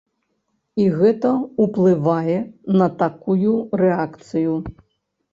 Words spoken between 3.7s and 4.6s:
рэакцыю.